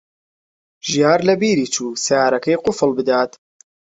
[0.89, 3.31] ژیار لەبیری چوو سەیارەکەی قوفڵ بدات.